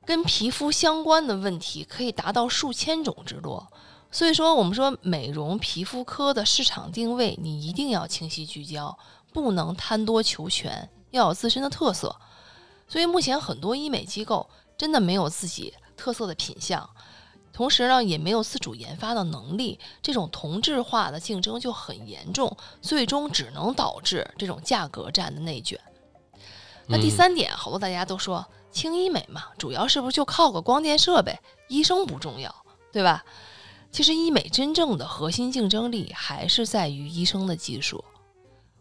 [0.06, 3.68] 跟皮肤相关的问题可以达到数千种之多。
[4.12, 8.98] 所以说，我们说美容皮肤科的市场定位，你一定要清晰聚焦，
[9.32, 12.16] 不能贪多求全，要有自身的特色。
[12.88, 16.90] 所以目前很多医美机构真的没有自己特色的品相，
[17.60, 25.78] 同时呢也没有自主研发的能力，这种同质化的竞争就很严重，最终只能导致这种价格战的内卷。
[26.88, 32.56] 那第嗯三点，好多大家都说轻医美嘛，主要是不是就靠个光电设备，医生不重要，
[32.94, 33.26] 对吧？
[33.92, 38.02] 其实医美真正的核心竞争力还是在于医生的技术，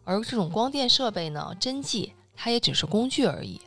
[0.05, 3.59] 而这种光电设备呢，针剂它也只是工具而已。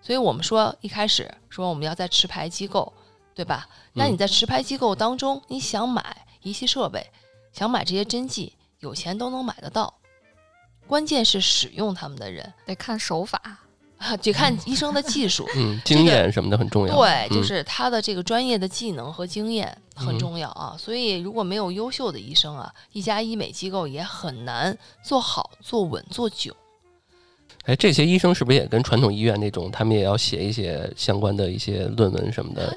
[0.00, 2.92] 所以我们说一开始说我们要在持牌机构，
[3.34, 3.68] 对吧？
[3.92, 7.06] 那你在持牌机构当中，你想买仪器设备，
[7.52, 9.92] 想买这些针剂，有钱都能买得到，
[10.86, 13.40] 关键是使用他们的人，得看手法。
[14.20, 15.48] 得看医生的技术。
[15.56, 16.94] 嗯，经验什么的很重要。
[16.94, 20.76] 对，就嗯是他的这个专业的技能和经验很嗯重要啊。
[20.78, 26.54] 所以如果没有优秀的医生啊，一家医美机构也很难做好、做稳、做久。
[27.64, 32.76] 哎，这些医生是不是也跟传统医院那种，他们也要写一些相关的一些论文什么的，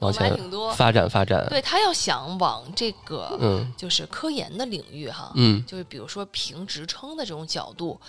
[0.00, 0.72] 往还前挺多。
[0.72, 1.46] 发展发展？
[1.48, 8.00] 对他要想往这个嗯就是科研的领域哈，嗯就是比如说评职称的这种角度，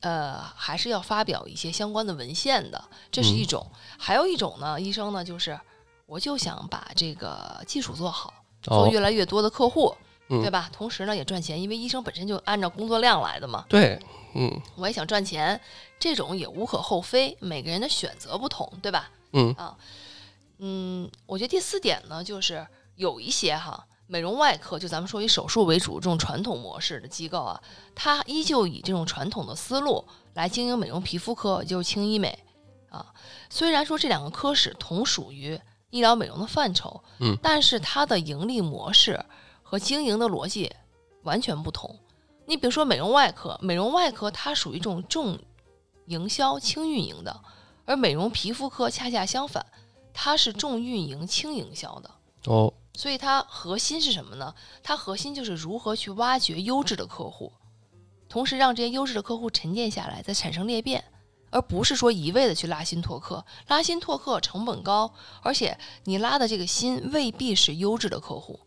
[0.00, 3.66] 呃，还是要发表一些相关的文献的，这是一嗯种。
[3.98, 5.58] 还有一种呢，医生呢就是
[6.06, 9.94] 我就想把这个技术做好，做哦越来越多的客户，
[10.28, 10.68] 嗯对吧？
[10.72, 13.64] 同时呢也赚钱，因为医生本身就按照工作量来的嘛。
[13.68, 14.00] 对，
[14.34, 15.60] 嗯我也想赚钱，
[15.98, 19.10] 这种也无可厚非，每个人的选择不同，对吧？
[19.32, 19.54] 嗯
[20.58, 22.66] 嗯，我觉得第四点呢，就是
[22.96, 27.62] 有一些哈美容外科，就咱们说以手术为主这种传统模式的机构啊，
[27.94, 32.38] 它依旧以这种传统的思路来经营美容皮肤科，也就是轻医美
[32.88, 33.06] 啊。
[33.48, 39.24] 虽然说这两个科室同属于医疗美容的范畴，嗯，但是它的盈利模式
[39.62, 40.72] 和经营的逻辑
[41.22, 41.98] 完全不同。
[42.46, 45.38] 你比如说美容外科，美容外科它属于这种重
[46.06, 47.40] 营销、轻运营的，
[47.84, 49.64] 而美容皮肤科恰恰相反。
[50.20, 52.10] 它是重运营、轻营销的，
[52.46, 54.52] 哦所以它核心是什么呢？
[54.82, 57.52] 它核心就是如何去挖掘优质的客户，
[58.28, 61.04] 同时让这些优质的客户沉淀下来，再产生裂变，
[61.50, 63.46] 而不是说一味的去拉新拓客。
[63.68, 68.58] 拉新拓客成本高，而且你拉的这个新未必是优质的客户。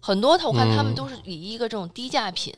[0.00, 2.54] 很多我看他们嗯都是以一个这种低价品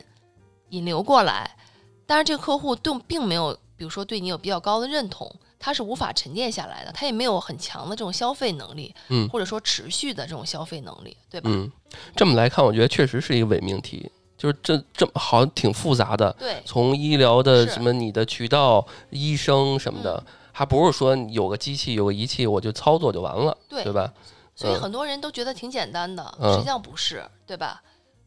[0.69, 1.57] 引流过来，
[2.05, 11.49] 但是这个客户对并没有，比如说对你有比较高的认同，他是无法沉淀下来的，它也没有很强的这种消费能力，嗯或者说持续的这种消费能力，对吧？
[11.51, 11.71] 嗯，
[12.15, 24.13] 这么来看，我觉得确实是一个伪命题，就是这这么好像挺复杂的，对，从医疗的什么你的渠道、医生什么的，还不是说有个机器、有个仪器我就操作就完了，对对吧？
[24.55, 27.81] 所以嗯很多人都觉得挺简单的，嗯实际上不是，对吧？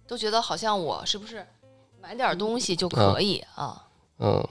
[0.07, 1.47] 都觉得好像我是不是
[2.01, 3.85] 买点东西就可以啊？
[4.21, 4.43] 嗯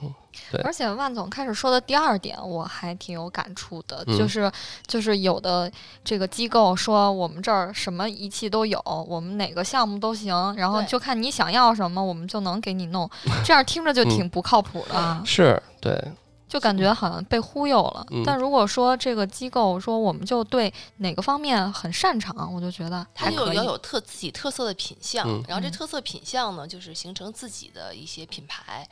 [0.50, 4.50] 对而且万总开始说的第二点，我还挺有感触的，嗯就是
[4.86, 5.70] 就是有的
[6.04, 13.08] 这个机构说我们这儿什么仪器都有，我们哪个项目都行，然后就看你想要什么，我们就能给你弄。
[13.44, 16.02] 这样听着就挺不靠谱的啊， 是，对，
[16.48, 18.06] 就感觉好像被忽悠了。
[18.10, 23.48] 嗯但如果说这个机构说我们就对哪个方面很擅长，我就觉得它还可以。
[23.48, 28.86] 就要有特自己特色的品相，嗯然后这嗯特色品相呢，就是形成自己的一些品牌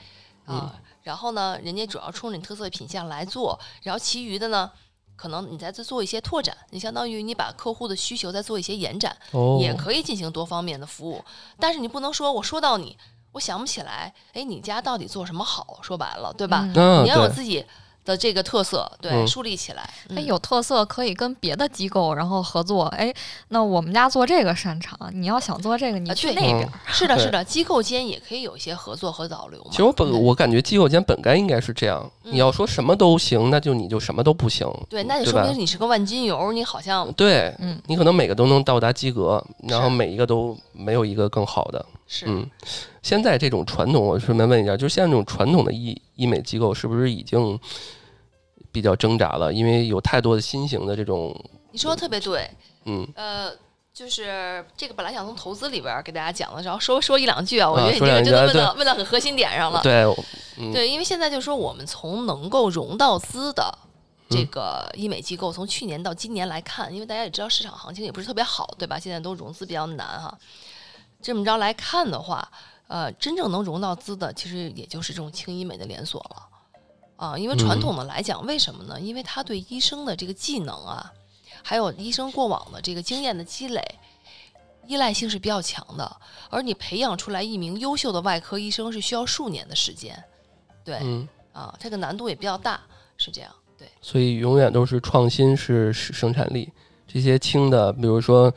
[0.47, 0.75] 嗯啊。
[1.07, 4.69] 然后呢，人家主要冲着你特色品相来做，然后其余的呢，
[5.15, 11.25] 可能你再做做一些拓展，你相当于你把客户的需求再做一些延展，哦，也可以进行多方面的服务。
[11.61, 12.99] 但是你不能说我说到你，
[13.31, 15.79] 我想不起来，哎，你家到底做什么好？
[15.81, 16.65] 说白了，对吧？
[17.05, 17.65] 你要有，自己
[18.07, 19.83] 的这个特色，对，嗯树立起来。
[20.09, 22.85] 嗯它有特色，可以跟别的机构然后合作。
[22.85, 23.13] 哎，
[23.49, 26.73] 那我们家做这个擅长，你要想做这个，你去那边儿。
[26.87, 29.67] 是的，是的，机构间也可以有一些合作和导流嘛。
[29.71, 34.67] 其实我本我感觉机构间本该应该是这样，嗯你要说什么都行，那就你就什么都不行。
[34.89, 41.85] 对，那就说明你是个万金油，你好像对，嗯你可能每个都能到达及格，然后每一个都没有一个更好的。
[42.07, 42.49] 是嗯，
[43.03, 47.59] 现在这种传统，我顺便问一下，就是现在这种传统的医医美机构是不是已经
[48.71, 49.53] 比较挣扎了？
[49.53, 51.35] 因为有太多的新型的这种，
[51.73, 52.49] 你说的特别对。
[52.85, 53.51] 嗯，呃，
[53.93, 59.81] 就是这个本来想从投资里边儿给大家讲的，然后说说一两句啊，我觉得你这个真的问到问到很核心点上了。
[59.83, 60.05] 对，
[60.59, 63.77] 嗯对，因为现在就是说我们从能够融到资的
[64.29, 68.97] 这嗯个医美机构，从去年到今年来看，因为大家也知道市场行情也不是特别好，对吧？
[68.97, 70.39] 现在都融资比较难哈。
[71.27, 72.49] 这么着来看的话，
[72.87, 76.37] 呃，真正能融到资的，其实也就是这种轻医美的连锁了。
[77.17, 79.01] 啊，因为传嗯统的来讲，为什么呢？
[79.01, 81.13] 因为他对医生的这个技能啊，
[81.65, 83.83] 还有医生过往的这个经验的积累，
[84.87, 86.17] 依赖性是比较强的。
[86.49, 90.23] 而你培养出来一名优秀的外科医生是需要数年的时间，
[90.85, 92.81] 对，嗯，啊，这个难度也比较大，
[93.17, 93.51] 是这样。
[93.77, 96.73] 对，所以永远都是创新是是生产力。
[97.09, 98.55] 这些轻的，比如说，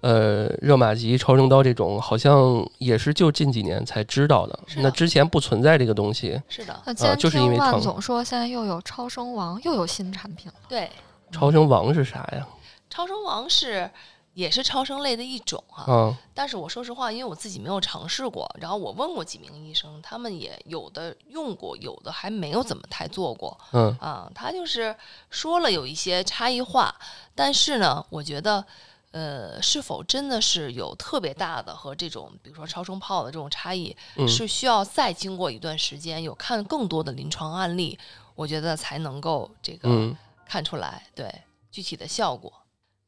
[0.00, 4.52] 呃，热玛吉、超声刀这种，好像也是就近几年才知道的。
[4.54, 6.40] 的那之前不存在这个东西。
[6.48, 10.54] 是的，那就是因为听万总说，现在又有超声王，又有新产品了。
[10.66, 10.90] 对，
[11.30, 12.48] 超声王是啥呀？
[12.88, 13.90] 超声王是
[14.32, 24.30] 也是超声类的一种哈、啊，但是我说实话，因为我自己没有尝试过，然后我问过几名医生，他们也有的用过，有的还没有怎么太做过嗯啊。
[24.34, 24.96] 他就是
[25.28, 26.94] 说了有一些差异化，
[27.34, 28.64] 但是呢，我觉得。
[29.12, 34.28] 呃，是否真的是有特别大的和这种，比如说超声炮的这种差异，嗯。
[34.28, 37.98] 是需要再经过一段时间，有看更多的临床案例，
[38.34, 40.16] 我觉得才能够这个嗯。
[40.46, 41.32] 看出来对
[41.70, 42.52] 具体的效果。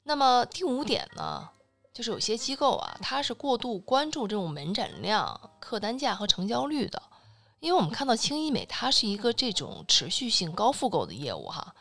[0.04, 1.48] 那么第五点呢，
[1.92, 7.00] 就是有些机构啊，它是过度关注这种门诊量、客单价和成交率的，
[7.60, 11.74] 因为我们看到轻医美它是一个这种持续性高复购的业务哈，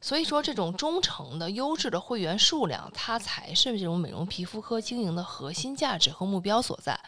[0.00, 6.98] 所以说这种忠诚的优质的会员数量，它才是这种美容皮肤科经营的核心价值和目标所在。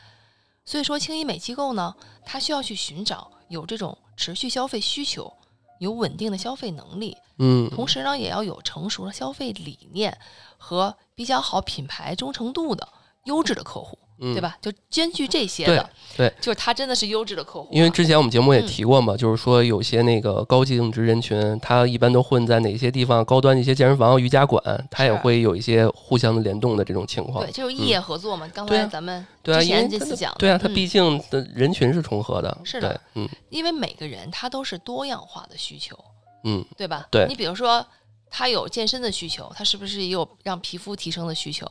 [0.64, 5.32] 所以说，轻医美机构呢，它需要去寻找有这种持续消费需求、
[5.80, 10.16] 有稳定的消费能力，嗯，同时呢，也要有成熟的消费理念
[10.58, 12.86] 和比较好品牌忠诚度的
[13.24, 14.40] 优质的客户，嗯对？
[14.40, 14.56] 吧？
[14.62, 17.72] 就兼具这些对的，对就是他真的是优质的客户啊。
[17.72, 23.24] 因为之前我们节目也嗯提过嘛，就是说有些那个高净值人群，他一般都混在哪些地方？
[23.24, 27.52] 高端的一些健身房、瑜伽馆，他也会有一些互相的联动的这种情况对，。
[27.52, 28.48] 就是异业合作嘛。
[28.54, 32.56] 刚才咱们之前这次讲的，对啊，它嗯毕竟的人群是重合的。
[32.64, 35.98] 是的，嗯因为每个人他都是多样化的需求，
[36.44, 37.06] 嗯，对吧？
[37.10, 37.84] 对你比如说，
[38.30, 41.66] 他有健身的需求，他是不是也有让皮肤提升的需求？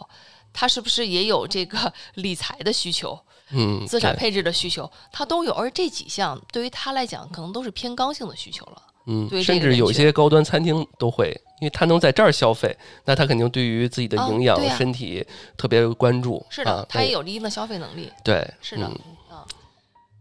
[0.53, 3.19] 他是不是也有这个 理财的需求、
[3.51, 4.89] 嗯，资产配置的需求？
[5.11, 8.81] 他都有，而这几项对于他来讲，可能都是偏刚性的需求了。
[9.07, 15.25] 嗯，对甚至有些高端餐厅都会，因为他能在这儿消费，那他肯定对于自己的啊营养、身体
[15.57, 16.45] 特别关注。
[16.49, 18.11] 是的，啊、他也有一定的消费能力。
[18.23, 18.99] 对，是的嗯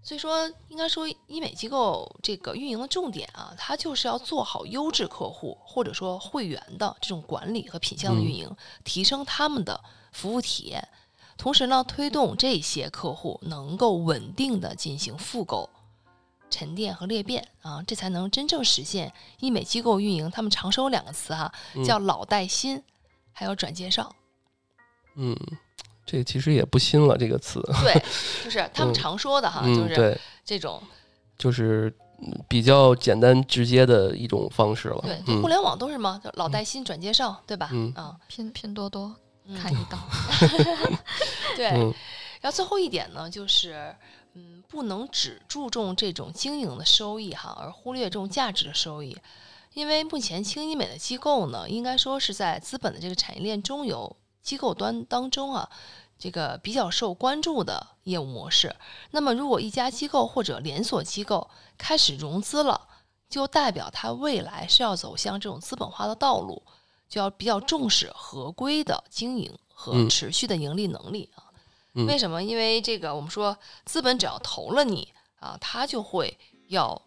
[0.02, 8.50] 所以说，应该说医美机构这个运营的重点啊，它就是要做好优质客户或者说会员的这种管理和品相的运营，
[8.82, 9.78] 提升他们的
[10.12, 10.86] 服务体验，
[11.36, 15.68] 同时呢，推动这些客户能够稳定的进行复购、
[16.50, 20.30] 沉淀和裂变啊，这才能真正实现医美机构运营。
[20.30, 22.82] 他们常说两个词哈、嗯叫老带新，
[23.32, 24.14] 还有转介绍。
[25.16, 25.36] 嗯，
[26.04, 27.60] 这其实也不新了，这个词。
[27.82, 27.94] 对，
[28.44, 30.82] 就是他们嗯常说的哈，嗯，就是，这种
[31.38, 35.00] 就是嗯比较简单直接的一种方式了。
[35.02, 37.70] 对，互联网都是嘛，就老带新转介绍，对吧？
[37.72, 39.16] 嗯啊，拼拼多多嗯
[39.56, 39.98] 看一道，
[41.56, 41.70] 对。
[41.70, 41.94] 嗯
[42.42, 43.94] 然后最后一点呢，就是
[44.32, 49.14] 嗯，不能只注重这种经营的收益哈，而忽略这种价值的收益。
[49.74, 55.68] 因为目前轻医美的机构呢，应该说是在资本的这个产业链中游机构端当中啊，
[56.18, 58.74] 这个比较受关注的业务模式。
[59.10, 62.88] 那么，如果一家机构或者连锁机构开始融资了，
[63.28, 66.62] 就代表它未来是要走向这种资本化的道路，
[67.10, 71.44] 就要比较重视合规的经营和嗯持续的盈利能力啊。
[71.92, 72.42] 嗯为什么？
[72.42, 76.38] 因为这个我们说资本只要投了你啊，它就会
[76.68, 77.02] 要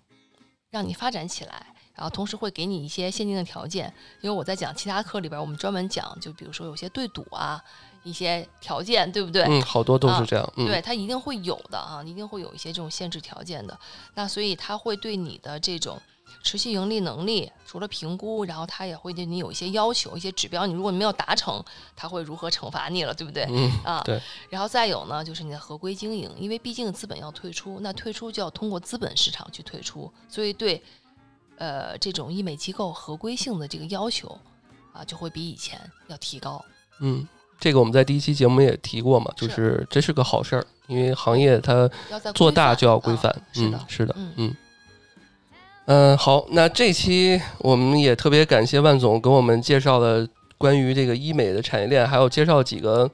[0.70, 1.66] 让你发展起来。
[1.95, 7.64] 然后同时会给你一些限定的条件，因为我在讲其他课里边，我们专门讲，就比如说有些对赌啊，
[8.01, 9.43] 一些条件，对不对？
[9.43, 10.54] 嗯，好多都啊是这样。
[10.58, 13.80] 嗯，对，它一定会有的啊，一定会有一些这种限制条件的。
[14.16, 16.01] 那所以它会对你的这种
[16.41, 21.63] 持续盈利能力，除了评估，然后他也会对你有一些要求、一些指标，你如果没有达成，
[21.95, 23.45] 他会如何惩罚你了，对不对？
[23.49, 24.21] 嗯，啊，对。
[24.49, 30.81] 然后再有呢，就是你的合规经营，因为毕竟资本要退出，那退出就要通过资本市场去退出，所以对，
[31.57, 34.38] 呃，这种医美机构合规性的这个要求
[34.91, 36.63] 啊，就会比以前要提高。
[36.99, 37.27] 嗯，
[37.59, 41.89] 这个我们在第一期节目也提过嘛，就是这是个好事儿，因为行业它
[42.34, 43.34] 做大就要规范。
[43.51, 44.55] 是的，是的，嗯。
[45.86, 50.25] 嗯，好，那这期我们也特别感谢万总给我们介绍了
[50.57, 53.09] 关于这个医美的产业链，还有介绍几个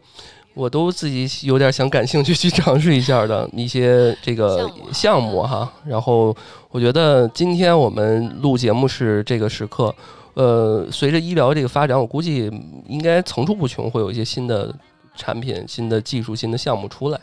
[0.53, 5.71] 我都自己有点想感兴趣去尝试一下的一些这个项目哈。
[5.83, 6.35] 然后
[6.69, 9.93] 我觉得今天我们录节目是这个时刻，
[10.35, 12.51] 呃，随着医疗这个发展，我估计
[12.87, 14.71] 应该层出不穷，会有一些新的
[15.15, 17.19] 产品、新的技术、新的项目出来。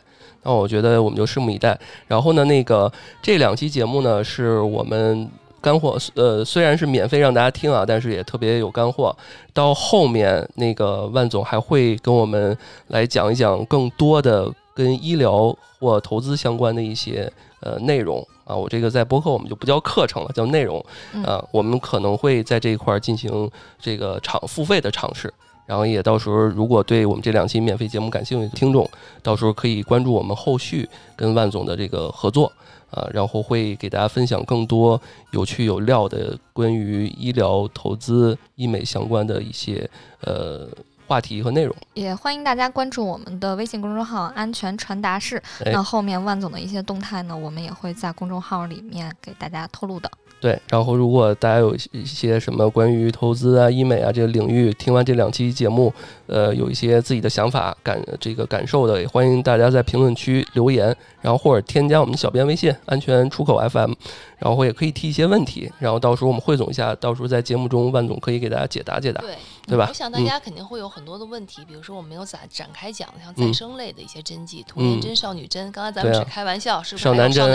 [0.47, 1.77] 那我觉得我们就拭目以待。
[2.07, 2.91] 然后呢，那个
[3.21, 5.29] 这两期节目呢，是我们
[5.61, 9.15] 干货，呃，虽然是免费让大家听啊，但是也特别有干货。
[9.53, 18.55] 到后面那个万总还会跟我们来讲一讲更多的跟医疗或投资相关的一些呃内容啊。
[18.55, 20.79] 我这个在播客我们就不叫课程了，叫内容
[21.25, 21.45] 啊。
[21.51, 25.33] 我们可能会在这一块进行这个尝付费的尝试。
[25.67, 28.89] 然后也到时候，如果对我们这两期免费节目感兴趣的听众，
[29.23, 32.51] 到时候可以关注我们后续跟万总的这个合作
[32.91, 35.01] 啊，然后会给大家分享更多
[35.33, 39.91] 有趣有料的关于医疗投资、医美相关的一些
[40.21, 40.69] 呃
[41.07, 41.75] 话题和内容。
[41.95, 45.43] 也欢迎大家关注我们的微信公众号“安全传达室”。
[45.73, 50.09] 那后面万总的一些动态呢，我们也会在公众号里面给大家透露的。
[50.39, 55.93] 对，然后如果大家有一些什么关于投资啊、医美啊这个领域，听完这两期节目，
[56.27, 63.93] 呃，有一些自己的想法、感这个感受的，也欢迎大家在评论区留言，然后或者添加我们的小编微信“安全出口 FM”，
[64.39, 69.21] 然后也可以提一些问题，然后到时候我们汇总一下，到时候在节目中万总可以给大家解答解答。
[69.21, 69.37] 对。
[69.67, 69.87] 对吧？
[69.89, 77.05] 我想大家肯定会有很多的问题，比如说我没有展展开讲，像再生类的一些针剂，童颜针、少女针，刚才咱们是开玩笑，是不是？
[77.05, 77.51] 少男针，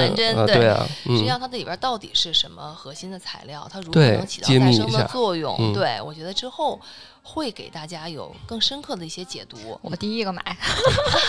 [0.46, 0.86] 对啊。
[1.06, 3.66] 实际上它的里边到底是什么核心的材料？
[3.72, 5.72] 它如何能起到再生的作用？
[5.74, 6.78] 对我觉得之后
[7.24, 9.58] 会给大家有更深刻的一些解读。
[9.82, 10.44] 我第一个买。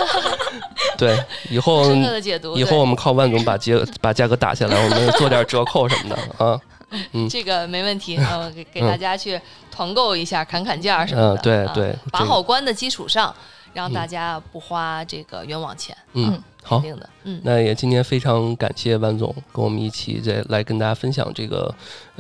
[0.97, 1.19] 对，
[1.51, 2.57] 以后深刻的解读。
[2.57, 6.61] 以后我们靠万总把价把价格打下来，我们做点折扣什么的啊。
[7.13, 9.41] 嗯，这个没问题，呃，给给大家去
[9.71, 11.43] 团购一下，砍砍价什么的。
[11.43, 13.35] 对对，把好关的基础上，
[13.73, 15.97] 让大家不花这个冤枉钱。
[16.13, 17.09] 嗯，好，肯定的。
[17.23, 21.75] 嗯，那也今天非常感谢万总跟我们一起再来跟大家分享这个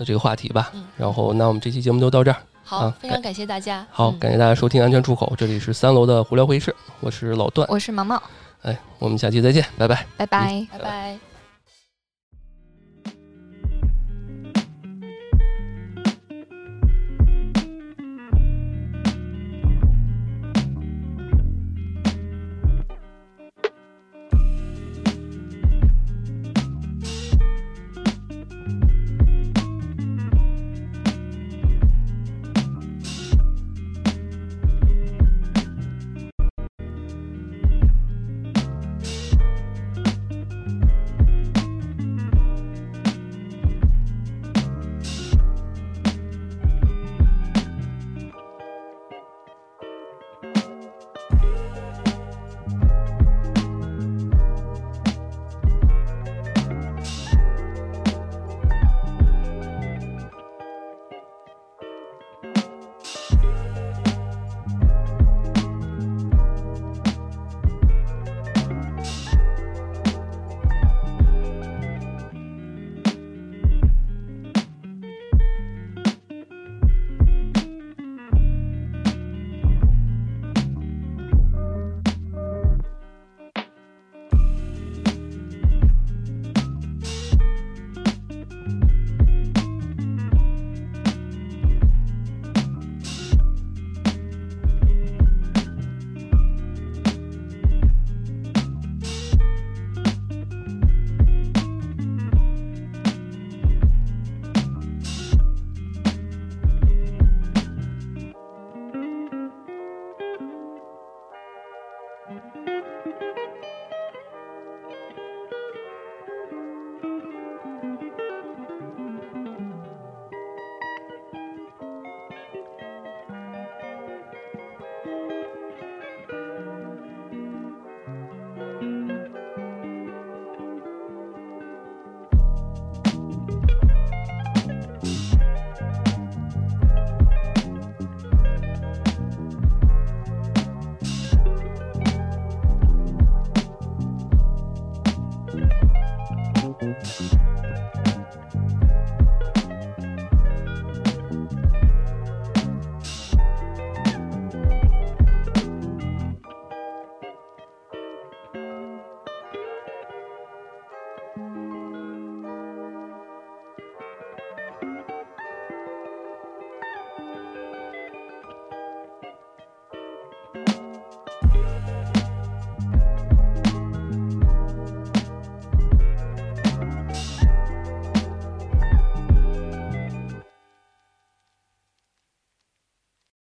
[0.07, 0.73] 这个话题吧。
[0.97, 2.39] 然后，那我们这期节目就到这儿。
[2.73, 3.87] 好，非常感谢大家。
[3.91, 8.21] 好，感谢大家收听《安全出口》，这里是三楼的胡聊会议室，我是老段，我是毛毛。
[8.63, 11.32] 哎，我们下期再见，拜拜，拜拜，拜拜。